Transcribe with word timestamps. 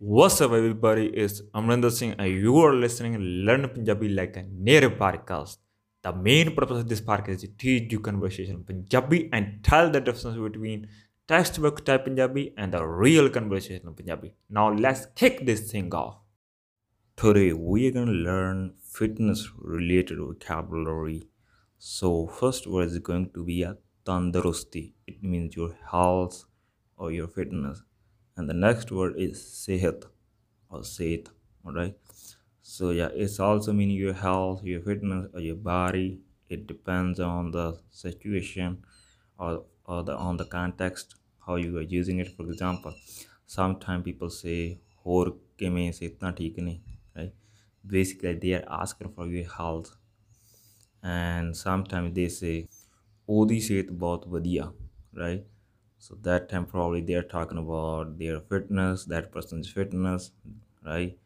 What's 0.00 0.40
up, 0.40 0.52
everybody? 0.52 1.06
It's 1.06 1.42
Amrinder 1.52 1.90
Singh, 1.90 2.14
and 2.20 2.30
you 2.30 2.56
are 2.58 2.72
listening 2.72 3.18
Learn 3.44 3.68
Punjabi 3.68 4.08
like 4.08 4.36
a 4.36 4.44
native 4.48 4.92
podcast. 4.92 5.56
The 6.02 6.12
main 6.12 6.54
purpose 6.54 6.78
of 6.78 6.88
this 6.88 7.00
podcast 7.00 7.30
is 7.30 7.40
to 7.40 7.48
teach 7.48 7.90
you 7.90 7.98
conversation 7.98 8.62
Punjabi 8.62 9.28
and 9.32 9.64
tell 9.64 9.90
the 9.90 10.00
difference 10.00 10.38
between 10.38 10.86
textbook 11.26 11.84
type 11.84 12.04
Punjabi 12.04 12.54
and 12.56 12.72
the 12.72 12.86
real 12.86 13.28
conversation 13.28 13.88
in 13.88 13.94
Punjabi. 13.94 14.34
Now, 14.48 14.72
let's 14.72 15.06
kick 15.16 15.44
this 15.44 15.68
thing 15.72 15.92
off. 15.92 16.18
Today, 17.16 17.52
we 17.52 17.88
are 17.88 17.90
going 17.90 18.06
to 18.06 18.12
learn 18.12 18.74
fitness 18.80 19.48
related 19.58 20.18
vocabulary. 20.18 21.24
So, 21.78 22.28
first 22.28 22.68
word 22.68 22.86
is 22.86 23.00
going 23.00 23.30
to 23.34 23.44
be 23.44 23.64
a 23.64 23.76
tandarusti. 24.06 24.92
It 25.08 25.24
means 25.24 25.56
your 25.56 25.76
health 25.90 26.44
or 26.96 27.10
your 27.10 27.26
fitness 27.26 27.82
And 28.37 28.49
the 28.49 28.53
next 28.53 28.91
word 28.91 29.15
is 29.17 29.39
sehat 29.39 30.05
or 30.69 30.79
sehat. 30.79 31.27
Alright. 31.65 31.95
So 32.61 32.91
yeah, 32.91 33.09
it's 33.13 33.39
also 33.39 33.73
mean 33.73 33.89
your 33.89 34.13
health, 34.13 34.63
your 34.63 34.81
fitness, 34.81 35.29
or 35.33 35.39
your 35.39 35.55
body. 35.55 36.19
It 36.49 36.67
depends 36.67 37.19
on 37.19 37.51
the 37.51 37.79
situation 37.89 38.83
or, 39.37 39.63
or 39.85 40.03
the 40.03 40.15
on 40.15 40.37
the 40.37 40.45
context 40.45 41.15
how 41.45 41.55
you 41.55 41.77
are 41.77 41.81
using 41.81 42.19
it. 42.19 42.29
For 42.35 42.43
example, 42.43 42.93
sometimes 43.45 44.03
people 44.03 44.29
say 44.29 44.77
ਹੋਰ 45.05 45.31
ਕਿਵੇਂ 45.57 45.91
ਸਿਹਤਾਂ 45.91 46.31
ਠੀਕ 46.33 46.59
ਨੇ 46.59 46.79
right 47.15 47.33
basically 47.93 48.33
they 48.43 48.53
are 48.59 48.67
asking 48.81 49.09
for 49.15 49.25
your 49.33 49.47
health 49.57 49.89
and 51.15 51.57
sometimes 51.63 52.13
they 52.19 52.29
say 52.39 52.55
ਉਹਦੀ 53.29 53.59
ਸਿਹਤ 53.59 53.91
ਬਹੁਤ 54.03 54.27
ਵਧੀਆ 54.27 54.71
right 55.23 55.43
So 55.98 56.16
that 56.22 56.48
time 56.48 56.66
probably 56.66 57.00
they 57.00 57.14
are 57.14 57.28
talking 57.34 57.58
about 57.58 58.18
their 58.18 58.40
fitness 58.40 59.04
that 59.04 59.32
person's 59.32 59.70
fitness 59.70 60.30
right? 60.84 61.18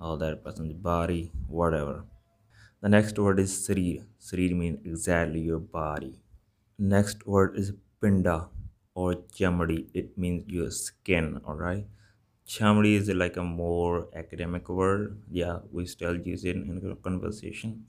Or 0.00 0.18
that 0.18 0.44
person's 0.44 0.74
body 0.74 1.32
whatever. 1.48 2.04
The 2.80 2.88
next 2.88 3.18
word 3.18 3.40
is 3.40 3.52
sarir 3.66 4.04
sarir 4.28 4.56
means 4.60 4.80
exactly 4.86 5.40
your 5.40 5.58
body. 5.60 6.12
Next 6.78 7.26
word 7.26 7.56
is 7.56 7.72
pinda 8.00 8.48
or 8.94 9.14
chamdi. 9.40 9.78
It 9.94 10.16
means 10.18 10.48
your 10.48 10.70
skin 10.70 11.40
all 11.44 11.56
right? 11.56 11.86
Chamdi 12.46 12.94
is 12.96 13.08
like 13.10 13.36
a 13.36 13.44
more 13.44 14.08
academic 14.14 14.68
word. 14.68 15.22
Yeah 15.30 15.60
we 15.72 15.86
still 15.86 16.16
use 16.32 16.44
it 16.44 16.56
in 16.56 16.96
conversation. 17.02 17.86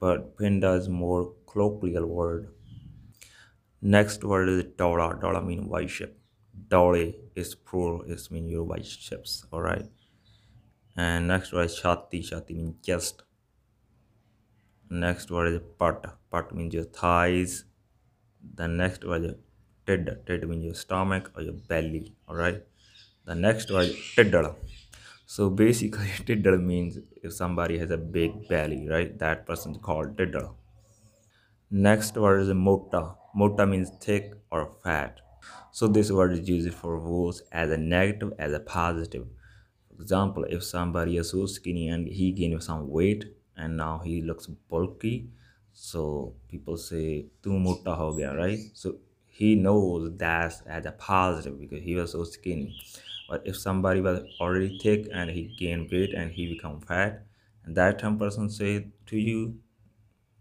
But 0.00 0.36
pinda 0.38 0.72
is 0.72 0.88
more 0.88 1.34
colloquial 1.46 2.06
word 2.06 2.48
Next 3.80 4.24
word 4.24 4.48
is 4.48 4.64
Dola. 4.64 5.20
Dola 5.20 5.44
means 5.44 5.68
white 5.68 5.88
ship. 5.90 6.18
Dole 6.68 7.12
is 7.36 7.54
plural, 7.54 8.02
it 8.02 8.20
means 8.30 8.50
your 8.50 8.64
white 8.64 8.84
ships, 8.84 9.44
alright? 9.52 9.86
And 10.96 11.28
next 11.28 11.52
word 11.52 11.66
is 11.66 11.80
Shati. 11.80 12.28
Shati 12.28 12.56
means 12.56 12.74
chest. 12.84 13.22
Next 14.90 15.30
word 15.30 15.52
is 15.52 15.60
Pat. 15.78 16.04
Pat 16.32 16.52
means 16.52 16.74
your 16.74 16.84
thighs. 16.84 17.64
The 18.54 18.66
next 18.66 19.04
word 19.04 19.24
is 19.24 19.34
Tid. 19.86 20.26
Tid 20.26 20.48
means 20.48 20.64
your 20.64 20.74
stomach 20.74 21.30
or 21.36 21.42
your 21.42 21.52
belly, 21.52 22.14
alright? 22.28 22.62
The 23.26 23.36
next 23.36 23.70
word 23.70 23.90
is 23.90 23.96
Tiddle. 24.16 24.56
So 25.24 25.50
basically, 25.50 26.08
Tiddle 26.26 26.58
means 26.58 26.98
if 27.22 27.32
somebody 27.32 27.78
has 27.78 27.92
a 27.92 27.96
big 27.96 28.48
belly, 28.48 28.88
right? 28.88 29.16
That 29.18 29.46
person 29.46 29.72
is 29.72 29.78
called 29.78 30.18
Tiddle. 30.18 30.56
Next 31.70 32.16
word 32.16 32.40
is 32.40 32.48
mota. 32.54 33.14
Mota 33.34 33.66
means 33.66 33.90
thick 34.00 34.32
or 34.50 34.70
fat. 34.82 35.20
So 35.70 35.86
this 35.86 36.10
word 36.10 36.32
is 36.32 36.48
used 36.48 36.72
for 36.72 36.98
both 36.98 37.42
as 37.52 37.70
a 37.70 37.76
negative 37.76 38.32
as 38.38 38.54
a 38.54 38.60
positive. 38.60 39.26
For 39.94 40.00
example, 40.00 40.44
if 40.48 40.64
somebody 40.64 41.18
is 41.18 41.30
so 41.30 41.44
skinny 41.44 41.88
and 41.88 42.08
he 42.08 42.32
gained 42.32 42.62
some 42.62 42.88
weight 42.88 43.26
and 43.54 43.76
now 43.76 44.00
he 44.02 44.22
looks 44.22 44.46
bulky, 44.46 45.28
so 45.74 46.32
people 46.48 46.78
say 46.78 47.26
tu 47.42 47.52
mota 47.52 47.94
ho 47.94 48.14
gaya, 48.14 48.34
right? 48.34 48.60
So 48.72 48.96
he 49.26 49.54
knows 49.54 50.16
that 50.16 50.54
as 50.66 50.86
a 50.86 50.92
positive 50.92 51.60
because 51.60 51.82
he 51.82 51.94
was 51.96 52.12
so 52.12 52.24
skinny. 52.24 52.80
But 53.28 53.42
if 53.44 53.58
somebody 53.58 54.00
was 54.00 54.22
already 54.40 54.78
thick 54.78 55.06
and 55.12 55.28
he 55.28 55.54
gained 55.58 55.90
weight 55.92 56.14
and 56.14 56.30
he 56.30 56.54
become 56.54 56.80
fat, 56.80 57.26
and 57.66 57.76
that 57.76 57.98
time 57.98 58.18
person 58.18 58.48
say 58.48 58.86
to 59.04 59.18
you 59.18 59.58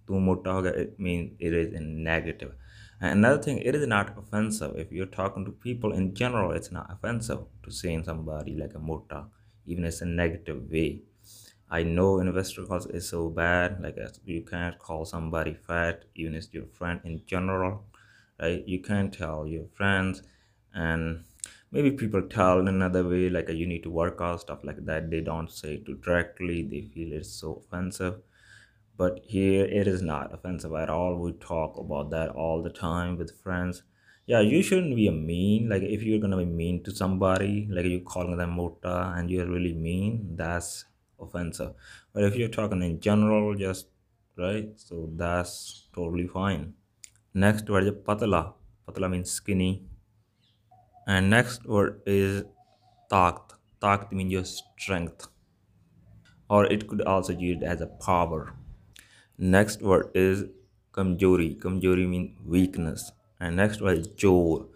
too 0.07 0.19
mota 0.19 0.50
hoga 0.50 0.72
it 0.84 1.00
means 1.00 1.35
it 1.40 1.53
is 1.53 1.73
in 1.73 2.03
negative. 2.03 2.53
And 3.00 3.19
another 3.19 3.41
thing 3.41 3.59
it 3.59 3.75
is 3.75 3.85
not 3.88 4.18
offensive. 4.18 4.75
If 4.78 4.91
you're 4.91 5.06
talking 5.06 5.45
to 5.45 5.51
people 5.51 5.94
in 5.94 6.13
general 6.16 6.51
it's 6.51 6.72
not 6.72 6.91
offensive 6.91 7.41
to 7.63 7.72
saying 7.72 8.03
somebody 8.06 8.56
like 8.56 8.73
a 8.75 8.79
mota 8.79 9.25
even 9.66 9.84
it's 9.85 10.01
a 10.01 10.06
negative 10.06 10.69
way. 10.72 11.03
I 11.69 11.84
know 11.84 12.19
investor 12.19 12.66
calls 12.66 12.88
is 12.88 13.09
so 13.09 13.29
bad 13.29 13.81
like 13.81 13.97
uh, 13.97 14.09
you 14.25 14.41
can't 14.44 14.79
call 14.79 15.06
somebody 15.06 15.53
fat 15.53 16.06
even 16.16 16.35
if 16.35 16.53
your 16.53 16.66
friend 16.66 17.01
in 17.03 17.22
general 17.25 17.85
right? 18.39 18.68
You 18.68 18.81
can't 18.81 19.13
tell 19.13 19.47
your 19.47 19.66
friends 19.74 20.24
and 20.74 21.25
maybe 21.72 21.91
people 21.91 22.22
tell 22.22 22.59
in 22.59 22.68
another 22.68 23.07
way 23.07 23.29
like 23.29 23.50
uh, 23.50 23.53
you 23.53 23.68
need 23.68 23.84
to 23.84 23.89
work 23.89 24.18
out 24.22 24.41
stuff 24.41 24.63
like 24.63 24.85
that. 24.85 25.09
They 25.12 25.22
don't 25.22 25.51
say 25.51 25.75
it 25.75 26.01
directly. 26.01 26.63
They 26.63 26.81
feel 26.81 27.13
it's 27.13 27.29
so 27.29 27.63
offensive 27.66 28.22
but 28.97 29.19
here 29.24 29.63
it 29.66 29.88
is 29.88 30.02
not 30.02 30.34
offensive 30.34 30.74
at 30.74 30.90
all. 30.90 31.18
We 31.18 31.34
talk 31.34 31.78
about 31.78 32.09
that 32.09 32.30
all 32.30 32.63
the 32.63 32.72
time 32.72 33.18
with 33.18 33.40
friends. 33.41 33.84
Yeah 34.25 34.40
you 34.40 34.62
shouldn't 34.63 34.96
be 34.96 35.08
a 35.08 35.12
mean. 35.12 35.69
Like 35.69 35.84
if 35.84 36.03
you're 36.03 36.19
gonna 36.19 36.38
be 36.38 36.46
mean 36.46 36.84
to 36.84 36.91
somebody 36.91 37.68
like 37.69 37.86
you're 37.86 38.00
calling 38.00 38.38
them 38.38 38.52
mota 38.52 39.13
and 39.16 39.30
you're 39.30 39.47
really 39.47 39.74
mean 39.74 40.36
that's 40.36 40.86
offensive. 41.19 41.74
But 42.13 42.24
if 42.24 42.36
you're 42.36 42.50
talking 42.50 42.81
in 42.81 43.00
general 43.00 43.56
just 43.56 43.88
right 44.36 44.69
so 44.75 45.09
that's 45.16 45.88
totally 45.94 46.28
fine. 46.28 46.74
Next 47.34 47.69
word 47.69 47.84
is 47.84 47.91
patla 47.91 48.53
patla 48.88 49.12
means 49.12 49.31
skinny. 49.31 49.86
And 51.06 51.30
next 51.30 51.66
word 51.66 52.02
is 52.06 52.44
takt 53.12 53.53
takt 53.80 54.12
means 54.12 54.31
your 54.31 54.44
strength. 54.44 55.28
Or 56.50 56.66
it 56.66 56.88
could 56.88 57.02
also 57.02 57.36
be 57.36 57.46
used 57.46 57.63
as 57.63 57.81
a 57.81 57.88
power 57.88 58.53
Next 59.40 59.81
word 59.81 60.12
is 60.16 60.46
kamjori. 60.94 61.59
Kamjori 61.59 62.08
means 62.08 62.38
weakness. 62.46 63.12
And 63.40 63.56
next 63.56 63.81
word 63.81 64.00
is 64.00 64.08
jor. 64.08 64.68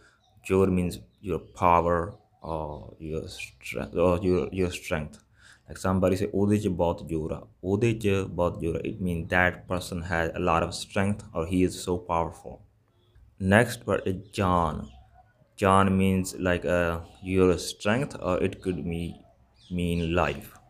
Jor 0.43 0.67
means 0.67 0.99
your 1.21 1.39
power 1.39 2.13
or 2.41 2.95
your 2.99 3.27
strength 3.27 3.95
or 3.95 4.19
your 4.19 4.49
your 4.51 4.71
strength. 4.71 5.19
Like 5.67 5.77
somebody 5.77 6.15
say, 6.15 6.29
"Ode 6.33 6.59
ch 6.61 6.69
bahut 6.83 7.03
jora." 7.09 7.39
Ode 7.63 7.89
ch 8.05 8.13
bahut 8.41 8.61
jora. 8.63 8.81
It 8.91 9.01
means 9.01 9.29
that 9.29 9.67
person 9.67 10.03
has 10.13 10.31
a 10.35 10.39
lot 10.51 10.63
of 10.63 10.75
strength 10.75 11.23
or 11.33 11.45
he 11.47 11.63
is 11.63 11.81
so 11.83 11.97
powerful. 11.97 12.61
Next 13.39 13.87
word 13.87 14.03
is 14.05 14.17
John. 14.31 14.89
John 15.57 15.97
means 15.97 16.35
like 16.49 16.65
uh, 16.65 17.01
your 17.23 17.57
strength 17.57 18.15
or 18.21 18.41
it 18.43 18.61
could 18.61 18.85
mean 18.85 19.23
mean 19.71 20.13
life. 20.13 20.60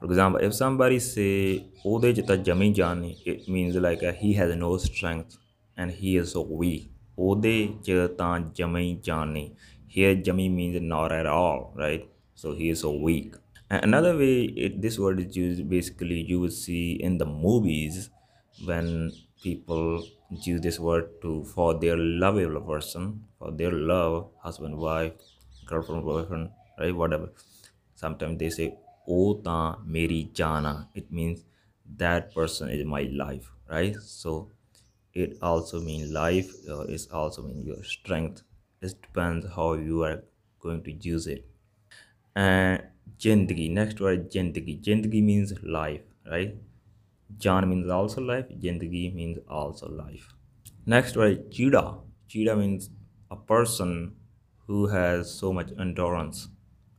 For 0.00 0.06
example, 0.06 0.40
if 0.42 0.52
somebody 0.52 0.98
say 0.98 1.60
ਉਹਦੇ 1.84 2.12
ਚ 2.12 2.20
ਤਾਂ 2.26 2.36
ਜਮੀ 2.36 2.72
ਜਾਨ 2.72 3.02
it 3.32 3.48
means 3.56 3.76
like 3.86 4.02
uh, 4.02 4.14
he 4.22 4.32
has 4.38 4.54
no 4.62 4.70
strength 4.86 5.36
and 5.76 5.92
he 6.00 6.16
is 6.22 6.32
so 6.36 6.42
weak. 6.62 6.88
ਉਹਦੇ 7.18 7.68
ਚ 7.84 8.08
ਤਾਂ 8.18 8.38
ਜਮੀ 8.54 8.94
ਜਾਨ 9.04 9.36
Here 9.94 10.14
jami 10.26 10.48
means 10.48 10.80
not 10.80 11.12
at 11.12 11.26
all, 11.26 11.58
right? 11.76 12.04
So 12.42 12.54
he 12.58 12.68
is 12.74 12.80
so 12.80 12.90
weak. 13.06 13.34
And 13.68 13.84
another 13.84 14.16
way 14.16 14.44
it, 14.64 14.80
this 14.80 14.98
word 14.98 15.20
is 15.20 15.36
used 15.36 15.68
basically 15.68 16.20
you 16.30 16.40
will 16.40 16.56
see 16.60 16.84
in 17.08 17.18
the 17.18 17.26
movies 17.26 18.10
when 18.70 19.12
people 19.42 20.02
use 20.46 20.60
this 20.60 20.78
word 20.78 21.08
to 21.22 21.44
for 21.54 21.68
their 21.78 21.96
lovable 21.96 22.60
person, 22.60 23.24
for 23.38 23.50
their 23.50 23.72
love, 23.72 24.30
husband, 24.42 24.76
wife, 24.76 25.12
girlfriend, 25.66 26.04
boyfriend, 26.04 26.50
right? 26.78 26.94
Whatever. 26.94 27.28
Sometimes 27.94 28.38
they 28.38 28.50
say 28.50 28.74
ota 29.07 29.77
meri 29.85 30.29
jana 30.33 30.89
it 30.93 31.11
means 31.11 31.43
that 32.03 32.33
person 32.33 32.69
is 32.69 32.85
my 32.85 33.03
life 33.23 33.51
right 33.69 33.95
so 34.01 34.49
it 35.13 35.37
also 35.41 35.79
means 35.79 36.11
life 36.11 36.51
uh, 36.69 36.81
is 36.97 37.07
also 37.07 37.41
mean 37.43 37.65
your 37.65 37.83
strength 37.83 38.43
it 38.81 39.01
depends 39.01 39.45
how 39.55 39.73
you 39.73 40.03
are 40.03 40.23
going 40.59 40.81
to 40.83 40.91
use 40.91 41.27
it 41.27 41.45
and 42.35 42.83
jindagi 43.25 43.67
next 43.81 43.99
word 43.99 44.29
jindagi 44.31 44.79
jindagi 44.87 45.23
means 45.31 45.53
life 45.63 46.05
right 46.35 46.55
Jan 47.37 47.69
means 47.69 47.89
also 47.89 48.21
life, 48.21 48.47
Jindagi 48.49 49.13
means 49.13 49.39
also 49.49 49.89
life. 49.89 50.33
Next 50.85 51.15
word 51.17 51.51
Jida. 51.51 51.99
Jida 52.29 52.57
means 52.57 52.89
a 53.29 53.35
person 53.35 54.15
who 54.65 54.87
has 54.87 55.31
so 55.33 55.51
much 55.51 55.69
endurance 55.79 56.47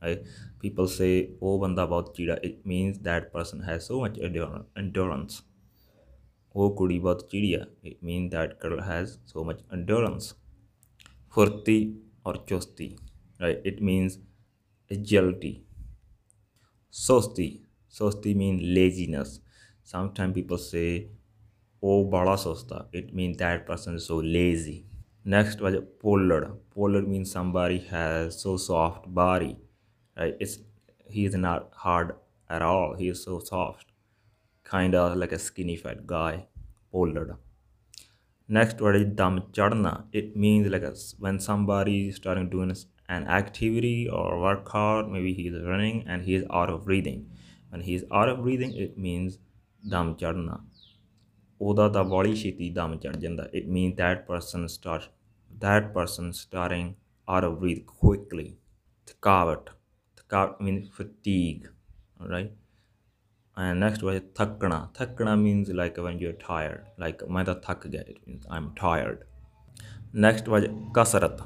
right 0.02 0.22
people 0.64 0.88
say 0.98 1.12
oh 1.42 1.54
banda 1.64 1.86
bahut 1.94 2.08
chida 2.18 2.36
it 2.50 2.56
means 2.72 2.98
that 3.10 3.32
person 3.36 3.60
has 3.70 3.86
so 3.90 4.00
much 4.04 4.18
endurance 4.84 5.42
oh 6.62 6.68
kudi 6.78 6.96
bahut 7.04 7.20
chidiya 7.30 7.60
it 7.90 7.98
means 8.08 8.28
that 8.34 8.50
girl 8.64 8.80
has 8.90 9.06
so 9.32 9.38
much 9.48 9.60
endurance 9.78 10.26
furti 11.34 11.78
or 12.26 12.34
chosti 12.50 12.88
right 13.44 13.60
it 13.72 13.78
means 13.90 14.18
agility 14.96 15.54
Sosti. 16.90 17.62
Sosti 17.88 18.34
means 18.36 18.60
laziness. 18.62 19.40
Sometimes 19.82 20.34
people 20.34 20.58
say, 20.58 21.08
Oh, 21.82 22.04
bala 22.04 22.36
sosta. 22.36 22.86
It 22.92 23.14
means 23.14 23.38
that 23.38 23.66
person 23.66 23.96
is 23.96 24.06
so 24.06 24.16
lazy. 24.18 24.86
Next 25.24 25.60
was 25.60 25.76
pollard. 26.00 26.58
Pollard 26.70 27.08
means 27.08 27.30
somebody 27.30 27.78
has 27.78 28.40
so 28.40 28.56
soft 28.56 29.12
body. 29.14 29.56
Right? 30.17 30.35
It's 30.39 30.59
he 31.09 31.25
is 31.25 31.35
not 31.35 31.69
hard 31.73 32.15
at 32.49 32.61
all. 32.61 32.95
He 32.95 33.07
is 33.09 33.23
so 33.23 33.39
soft. 33.39 33.87
Kind 34.63 34.95
of 34.95 35.17
like 35.17 35.31
a 35.31 35.39
skinny 35.39 35.75
fat 35.75 36.05
guy. 36.07 36.47
Pollard. 36.91 37.35
Next 38.47 38.81
word 38.81 38.95
is 38.95 39.05
dam 39.05 39.41
chadna. 39.51 40.05
It 40.11 40.35
means 40.35 40.67
like 40.67 40.83
a, 40.83 40.93
when 41.19 41.39
somebody 41.39 42.09
is 42.09 42.17
starting 42.17 42.49
doing 42.49 42.75
an 43.09 43.27
activity 43.27 44.07
or 44.07 44.39
workout, 44.39 45.09
maybe 45.09 45.33
he 45.33 45.47
is 45.47 45.63
running 45.65 46.03
and 46.07 46.23
he 46.23 46.35
is 46.35 46.45
out 46.51 46.69
of 46.69 46.85
breathing. 46.85 47.29
When 47.69 47.81
he 47.81 47.95
is 47.95 48.05
out 48.11 48.29
of 48.29 48.43
breathing, 48.43 48.75
it 48.75 48.97
means 48.97 49.39
dam 49.89 50.15
chadna. 50.15 50.59
ਉਹਦਾ 51.61 51.87
ਤਾਂ 51.89 52.03
ਵਾਲੀ 52.03 52.35
ਛੇਤੀ 52.35 52.69
ਦਮ 52.69 52.95
ਚੜ 52.99 53.15
ਜਾਂਦਾ 53.17 53.43
it 53.59 53.67
means 53.75 53.95
that 53.99 54.23
person 54.29 54.63
start 54.73 55.03
that 55.65 55.85
person 55.97 56.31
starting 56.39 56.89
out 57.33 57.47
of 57.49 57.53
breath 57.61 57.81
quickly 58.01 58.47
ਥਕਾਵਟ 59.07 59.69
scar 60.28 60.56
means 60.60 60.88
fatigue 60.88 61.68
all 62.20 62.28
right? 62.28 62.52
And 63.56 63.80
next 63.80 64.02
was 64.02 64.20
thakna 64.34 64.92
thakna 64.94 65.40
means 65.40 65.68
like 65.70 65.96
when 65.96 66.18
you're 66.18 66.32
tired 66.32 66.84
like 66.98 67.28
main 67.28 67.46
ta 67.46 67.54
thak 67.54 67.86
it 67.94 68.18
means 68.26 68.46
i'm 68.50 68.74
tired. 68.74 69.24
Next 70.12 70.48
was 70.48 70.64
kasrat. 70.98 71.40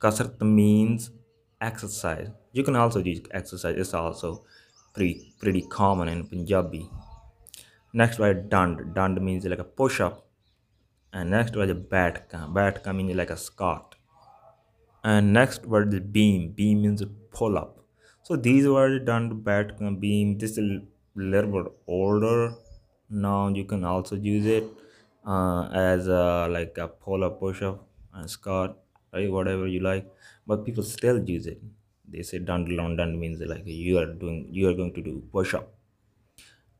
Kasrat 0.00 0.40
means 0.40 1.10
exercise. 1.60 2.28
You 2.52 2.64
can 2.64 2.76
also 2.76 3.00
use 3.00 3.20
exercise 3.30 3.76
it's 3.76 3.94
also 3.94 4.44
pretty 4.94 5.34
pretty 5.40 5.62
common 5.62 6.08
in 6.08 6.26
punjabi. 6.26 6.90
Next 7.92 8.18
was 8.18 8.36
dand. 8.48 8.94
Dand 8.94 9.20
means 9.20 9.44
like 9.44 9.60
a 9.60 9.64
push 9.64 10.00
up. 10.00 10.26
And 11.12 11.30
next 11.30 11.56
was 11.56 11.70
batka. 11.70 12.52
Batka 12.52 12.94
means 12.94 13.14
like 13.14 13.30
a 13.30 13.36
squat. 13.36 13.94
And 15.04 15.32
next 15.32 15.66
was 15.66 15.88
the 15.88 16.00
beam. 16.00 16.50
Beam 16.50 16.82
means 16.82 17.02
pull 17.30 17.56
up 17.56 17.83
so 18.26 18.36
these 18.46 18.66
words 18.74 19.04
done 19.06 19.26
batka 19.46 19.88
beam. 20.00 20.38
This 20.38 20.52
is 20.52 20.58
a 20.58 20.80
little 21.14 21.50
bit 21.56 21.72
older. 21.86 22.54
Now 23.10 23.48
you 23.48 23.64
can 23.64 23.84
also 23.84 24.16
use 24.16 24.46
it 24.46 24.64
uh, 25.26 25.68
as 25.72 26.08
a, 26.08 26.48
like 26.50 26.76
a 26.78 26.88
pull 26.88 27.24
up 27.24 27.38
push 27.40 27.62
up 27.62 27.86
and 28.14 28.30
squat 28.30 28.76
right 29.12 29.30
whatever 29.30 29.66
you 29.66 29.80
like. 29.80 30.10
But 30.46 30.64
people 30.64 30.82
still 30.82 31.22
use 31.36 31.46
it. 31.46 31.60
They 32.08 32.22
say 32.22 32.38
dandelion 32.38 32.96
dund 32.96 33.18
means 33.18 33.40
like 33.40 33.62
you 33.66 33.98
are 33.98 34.06
doing 34.06 34.48
you 34.50 34.68
are 34.70 34.74
going 34.74 34.94
to 34.94 35.02
do 35.02 35.22
push 35.32 35.54
up. 35.54 35.70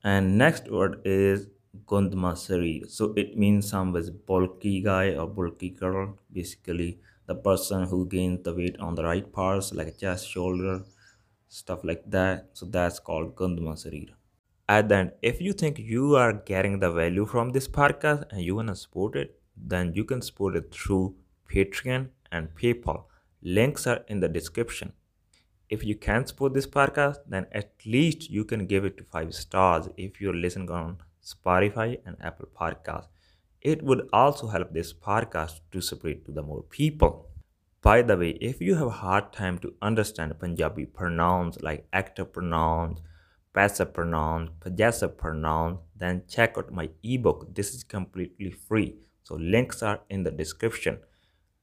And 0.05 0.39
next 0.39 0.71
word 0.71 1.01
is 1.05 1.49
Gundma 1.87 2.37
So 2.89 3.13
it 3.17 3.37
means 3.37 3.69
some 3.69 3.93
was 3.93 4.11
bulky 4.11 4.81
guy 4.81 5.15
or 5.17 5.27
bulky 5.27 5.71
girl. 5.71 6.19
Basically, 6.33 7.01
the 7.27 7.35
person 7.35 7.85
who 7.89 8.07
gains 8.07 8.45
the 8.45 8.55
weight 8.55 8.79
on 8.79 8.95
the 8.95 9.03
right 9.05 9.33
parts 9.33 9.73
like 9.73 9.99
chest, 9.99 10.29
shoulder, 10.29 10.85
stuff 11.55 11.85
like 11.85 12.03
that. 12.11 12.51
So 12.53 12.67
that's 12.67 12.99
called 12.99 13.35
Gundma 13.37 13.75
At 14.69 14.89
the 14.89 14.97
end, 14.97 15.13
if 15.23 15.41
you 15.41 15.53
think 15.53 15.79
you 15.79 16.17
are 16.17 16.33
getting 16.33 16.81
the 16.81 16.91
value 16.91 17.27
from 17.27 17.51
this 17.51 17.69
podcast 17.69 18.25
and 18.31 18.41
you 18.41 18.57
wanna 18.57 18.77
support 18.77 19.17
it, 19.17 19.39
then 19.57 19.93
you 19.95 20.05
can 20.05 20.23
support 20.23 20.57
it 20.57 20.75
through 20.75 21.15
Patreon 21.51 22.09
and 22.33 22.55
PayPal. 22.55 23.05
Links 23.43 23.87
are 23.87 24.05
in 24.09 24.21
the 24.21 24.29
description 24.29 24.93
if 25.75 25.85
you 25.85 25.95
can't 25.97 26.29
support 26.29 26.55
this 26.55 26.67
podcast, 26.67 27.19
then 27.27 27.47
at 27.53 27.73
least 27.85 28.31
you 28.31 28.45
can 28.45 28.67
give 28.67 28.85
it 28.85 28.97
to 28.99 29.05
five 29.05 29.35
stars 29.35 29.89
if 29.97 30.21
you're 30.21 30.35
listening 30.35 30.71
on 30.71 30.99
Spotify 31.23 31.99
and 32.05 32.17
Apple 32.21 32.49
Podcasts. 32.61 33.09
It 33.61 33.83
would 33.83 34.09
also 34.13 34.47
help 34.49 34.73
this 34.73 34.93
podcast 34.93 35.61
to 35.73 35.81
spread 35.81 36.27
to 36.27 36.33
the 36.33 36.43
more 36.43 36.63
people. 36.63 37.29
By 37.85 38.01
the 38.01 38.17
way, 38.17 38.31
if 38.41 38.63
you 38.63 38.77
have 38.77 38.87
a 38.87 39.01
hard 39.05 39.31
time 39.35 39.59
to 39.59 39.75
understand 39.83 40.39
Punjabi 40.41 40.87
pronouns 40.87 41.61
like 41.61 41.87
active 41.93 42.33
pronouns, 42.33 43.03
passive 43.53 43.93
pronouns, 43.93 44.49
possessive 44.59 45.19
pronouns, 45.19 45.81
then 45.95 46.23
check 46.27 46.55
out 46.57 46.73
my 46.73 46.89
ebook. 47.03 47.55
This 47.55 47.75
is 47.75 47.85
completely 47.85 48.51
free. 48.53 48.97
So 49.23 49.35
links 49.35 49.83
are 49.83 50.01
in 50.09 50.23
the 50.23 50.31
description. 50.31 51.01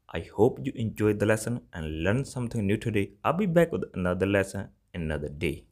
I 0.09 0.19
hope 0.19 0.59
you 0.61 0.71
enjoyed 0.75 1.17
the 1.17 1.25
lesson 1.25 1.61
and 1.73 2.03
learned 2.03 2.27
something 2.27 2.67
new 2.67 2.77
today. 2.77 3.13
I'll 3.23 3.33
be 3.33 3.47
back 3.47 3.71
with 3.71 3.85
another 3.95 4.27
lesson 4.27 4.69
another 4.93 5.29
day. 5.29 5.65